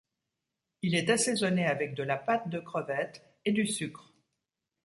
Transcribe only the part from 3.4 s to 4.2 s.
et du sucre.